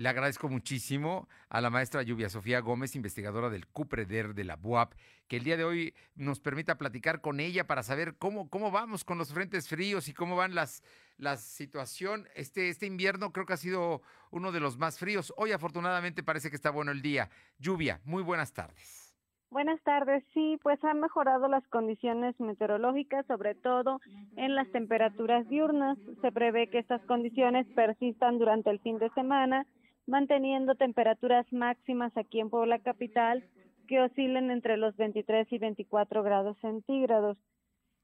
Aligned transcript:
le 0.00 0.08
agradezco 0.08 0.48
muchísimo 0.48 1.28
a 1.50 1.60
la 1.60 1.68
maestra 1.68 2.02
Lluvia 2.02 2.30
Sofía 2.30 2.60
Gómez, 2.60 2.96
investigadora 2.96 3.50
del 3.50 3.66
CUPREDER 3.66 4.32
de 4.32 4.44
la 4.44 4.56
BUAP, 4.56 4.94
que 5.28 5.36
el 5.36 5.44
día 5.44 5.58
de 5.58 5.64
hoy 5.64 5.94
nos 6.14 6.40
permita 6.40 6.78
platicar 6.78 7.20
con 7.20 7.38
ella 7.38 7.66
para 7.66 7.82
saber 7.82 8.16
cómo, 8.16 8.48
cómo 8.48 8.70
vamos 8.70 9.04
con 9.04 9.18
los 9.18 9.34
frentes 9.34 9.68
fríos 9.68 10.08
y 10.08 10.14
cómo 10.14 10.36
van 10.36 10.54
las 10.54 10.82
la 11.18 11.36
situación. 11.36 12.26
Este, 12.34 12.70
este 12.70 12.86
invierno 12.86 13.30
creo 13.30 13.44
que 13.44 13.52
ha 13.52 13.58
sido 13.58 14.00
uno 14.30 14.52
de 14.52 14.60
los 14.60 14.78
más 14.78 14.98
fríos. 14.98 15.34
Hoy 15.36 15.52
afortunadamente 15.52 16.22
parece 16.22 16.48
que 16.48 16.56
está 16.56 16.70
bueno 16.70 16.92
el 16.92 17.02
día. 17.02 17.28
Lluvia, 17.58 18.00
muy 18.04 18.22
buenas 18.22 18.54
tardes. 18.54 19.14
Buenas 19.50 19.82
tardes. 19.82 20.24
Sí, 20.32 20.58
pues 20.62 20.82
han 20.82 21.00
mejorado 21.00 21.46
las 21.48 21.66
condiciones 21.68 22.38
meteorológicas, 22.40 23.26
sobre 23.26 23.54
todo 23.54 24.00
en 24.36 24.54
las 24.54 24.70
temperaturas 24.70 25.46
diurnas. 25.48 25.98
Se 26.22 26.32
prevé 26.32 26.70
que 26.70 26.78
estas 26.78 27.02
condiciones 27.02 27.66
persistan 27.74 28.38
durante 28.38 28.70
el 28.70 28.78
fin 28.78 28.98
de 28.98 29.10
semana, 29.10 29.66
manteniendo 30.06 30.74
temperaturas 30.74 31.46
máximas 31.52 32.16
aquí 32.16 32.40
en 32.40 32.50
Puebla 32.50 32.78
Capital 32.80 33.44
que 33.88 34.00
oscilen 34.00 34.50
entre 34.50 34.76
los 34.76 34.96
23 34.96 35.52
y 35.52 35.58
24 35.58 36.22
grados 36.22 36.56
centígrados. 36.60 37.36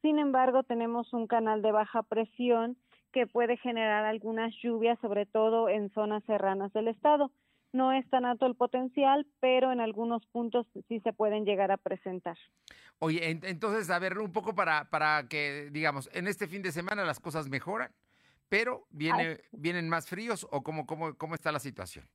Sin 0.02 0.18
embargo, 0.18 0.62
tenemos 0.64 1.12
un 1.12 1.26
canal 1.26 1.62
de 1.62 1.72
baja 1.72 2.02
presión 2.02 2.76
que 3.12 3.26
puede 3.26 3.56
generar 3.56 4.04
algunas 4.04 4.52
lluvias, 4.62 4.98
sobre 5.00 5.26
todo 5.26 5.68
en 5.68 5.90
zonas 5.90 6.24
serranas 6.24 6.72
del 6.72 6.88
estado. 6.88 7.30
No 7.72 7.92
es 7.92 8.08
tan 8.10 8.24
alto 8.24 8.46
el 8.46 8.54
potencial, 8.54 9.26
pero 9.40 9.72
en 9.72 9.80
algunos 9.80 10.26
puntos 10.26 10.66
sí 10.88 11.00
se 11.00 11.12
pueden 11.12 11.44
llegar 11.44 11.70
a 11.70 11.76
presentar. 11.76 12.36
Oye, 12.98 13.38
entonces, 13.44 13.90
a 13.90 13.98
ver, 13.98 14.18
un 14.18 14.32
poco 14.32 14.54
para, 14.54 14.88
para 14.90 15.28
que, 15.28 15.68
digamos, 15.70 16.10
en 16.14 16.26
este 16.26 16.46
fin 16.46 16.62
de 16.62 16.72
semana 16.72 17.04
las 17.04 17.20
cosas 17.20 17.48
mejoran, 17.48 17.92
pero 18.48 18.86
viene, 18.90 19.40
vienen 19.52 19.88
más 19.88 20.08
fríos 20.08 20.46
o 20.50 20.62
cómo, 20.62 20.86
cómo, 20.86 21.14
cómo 21.14 21.34
está 21.34 21.52
la 21.52 21.58
situación. 21.58 22.06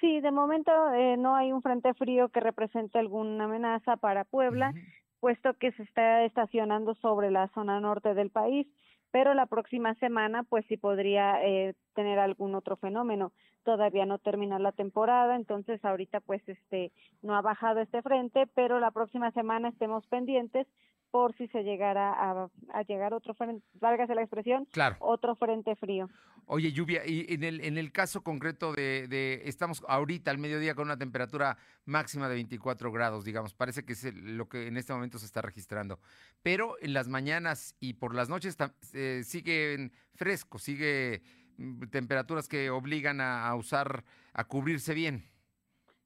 Sí, 0.00 0.20
de 0.20 0.30
momento 0.30 0.72
eh, 0.94 1.16
no 1.16 1.36
hay 1.36 1.52
un 1.52 1.62
frente 1.62 1.92
frío 1.94 2.30
que 2.30 2.40
represente 2.40 2.98
alguna 2.98 3.44
amenaza 3.44 3.96
para 3.96 4.24
Puebla, 4.24 4.72
puesto 5.20 5.54
que 5.54 5.72
se 5.72 5.82
está 5.82 6.24
estacionando 6.24 6.94
sobre 6.94 7.30
la 7.30 7.48
zona 7.48 7.80
norte 7.80 8.14
del 8.14 8.30
país 8.30 8.66
pero 9.10 9.34
la 9.34 9.46
próxima 9.46 9.94
semana 9.96 10.44
pues 10.44 10.64
sí 10.66 10.76
podría 10.76 11.44
eh, 11.44 11.74
tener 11.94 12.18
algún 12.18 12.54
otro 12.54 12.76
fenómeno. 12.76 13.32
Todavía 13.64 14.06
no 14.06 14.18
termina 14.18 14.58
la 14.58 14.72
temporada, 14.72 15.36
entonces 15.36 15.84
ahorita 15.84 16.20
pues 16.20 16.42
este 16.48 16.92
no 17.22 17.34
ha 17.36 17.42
bajado 17.42 17.80
este 17.80 18.02
frente, 18.02 18.46
pero 18.54 18.80
la 18.80 18.90
próxima 18.90 19.30
semana 19.32 19.68
estemos 19.68 20.06
pendientes 20.06 20.66
por 21.10 21.34
si 21.36 21.48
se 21.48 21.62
llegara 21.62 22.12
a, 22.12 22.82
llegar 22.82 23.14
otro 23.14 23.34
frente, 23.34 23.64
válgase 23.74 24.14
la 24.14 24.22
expresión, 24.22 24.66
otro 25.00 25.34
frente 25.34 25.74
frío. 25.76 26.08
Oye, 26.46 26.72
lluvia, 26.72 27.06
y 27.06 27.26
en 27.32 27.44
el, 27.44 27.60
en 27.60 27.78
el 27.78 27.92
caso 27.92 28.22
concreto 28.22 28.72
de, 28.72 29.06
de, 29.08 29.42
estamos 29.44 29.84
ahorita 29.86 30.30
al 30.30 30.38
mediodía 30.38 30.74
con 30.74 30.86
una 30.86 30.98
temperatura 30.98 31.56
máxima 31.84 32.28
de 32.28 32.34
24 32.34 32.90
grados, 32.90 33.24
digamos, 33.24 33.54
parece 33.54 33.84
que 33.84 33.92
es 33.92 34.14
lo 34.14 34.48
que 34.48 34.66
en 34.66 34.76
este 34.76 34.92
momento 34.92 35.18
se 35.18 35.26
está 35.26 35.42
registrando, 35.42 36.00
pero 36.42 36.76
en 36.80 36.92
las 36.92 37.08
mañanas 37.08 37.76
y 37.78 37.94
por 37.94 38.14
las 38.14 38.28
noches 38.28 38.56
eh, 38.94 39.22
siguen 39.24 39.92
frescos, 40.14 40.62
sigue 40.62 41.22
mm, 41.56 41.84
temperaturas 41.88 42.48
que 42.48 42.70
obligan 42.70 43.20
a 43.20 43.54
usar, 43.54 44.04
a 44.32 44.44
cubrirse 44.44 44.94
bien. 44.94 45.29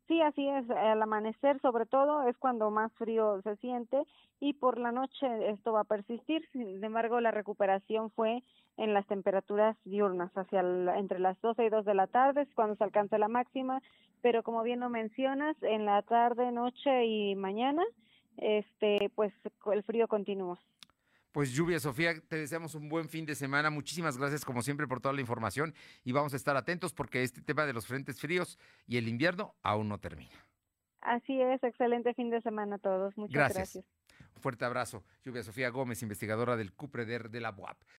Sí, 0.07 0.21
así 0.21 0.47
es. 0.47 0.69
Al 0.71 1.01
amanecer, 1.03 1.61
sobre 1.61 1.87
todo, 1.87 2.29
es 2.29 2.37
cuando 2.37 2.71
más 2.71 2.93
frío 2.95 3.41
se 3.43 3.57
siente 3.57 4.05
y 4.39 4.53
por 4.53 4.79
la 4.79 4.93
noche 4.93 5.51
esto 5.51 5.73
va 5.73 5.81
a 5.81 5.85
persistir. 5.85 6.47
Sin 6.53 6.83
embargo, 6.85 7.21
la 7.21 7.31
recuperación 7.31 8.11
fue 8.11 8.43
en 8.77 8.93
las 8.93 9.07
temperaturas 9.07 9.77
diurnas, 9.85 10.37
hacia 10.37 10.61
entre 10.97 11.21
las 11.21 11.41
12 11.41 11.65
y 11.65 11.69
2 11.71 11.85
de 11.85 11.95
la 11.95 12.07
tarde, 12.07 12.43
es 12.43 12.55
cuando 12.55 12.77
se 12.77 12.85
alcanza 12.85 13.19
la 13.19 13.29
máxima, 13.29 13.81
pero 14.21 14.43
como 14.43 14.63
bien 14.63 14.81
lo 14.81 14.91
mencionas, 14.91 15.57
en 15.63 15.85
la 15.87 16.03
tarde, 16.03 16.51
noche 16.51 17.07
y 17.07 17.35
mañana, 17.37 17.85
este, 18.37 19.11
pues 19.15 19.33
el 19.73 19.83
frío 19.85 20.09
continúa. 20.09 20.59
Pues 21.35 21.53
Lluvia, 21.53 21.81
Sofía, 21.81 22.15
te 22.29 22.37
deseamos 22.37 22.77
un 22.77 22.89
buen 22.89 23.09
fin 23.09 23.27
de 23.27 23.35
semana. 23.35 23.69
Muchísimas 23.69 24.17
gracias 24.17 24.45
como 24.45 24.63
siempre 24.63 24.87
por 24.87 25.01
toda 25.01 25.13
la 25.13 25.21
información 25.21 25.75
y 26.05 26.13
vamos 26.13 26.33
a 26.33 26.37
estar 26.37 26.57
atentos 26.57 26.95
porque 26.95 27.25
este 27.25 27.43
tema 27.43 27.67
de 27.67 27.73
los 27.73 27.89
frentes 27.89 28.21
fríos 28.21 28.57
y 28.87 28.99
el 28.99 29.09
invierno 29.09 29.57
aún 29.65 29.89
no 29.89 29.99
termina. 29.99 30.47
Así 31.01 31.43
es, 31.43 31.61
excelente 31.65 32.15
fin 32.15 32.31
de 32.31 32.41
semana 32.41 32.77
a 32.77 32.79
todos. 32.79 33.19
Muchas 33.19 33.53
gracias. 33.53 33.85
Un 34.37 34.43
fuerte 34.43 34.65
abrazo. 34.65 35.03
Lluvia 35.25 35.43
Sofía 35.43 35.71
Gómez, 35.71 36.03
investigadora 36.03 36.55
del 36.55 36.73
CUPREDER 36.73 37.29
de 37.29 37.41
la 37.41 37.51
UAP. 37.51 37.79